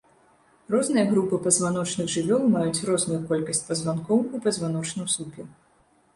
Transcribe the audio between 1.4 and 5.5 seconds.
пазваночных жывёл маюць розную колькасць пазванкоў у пазваночным слупе.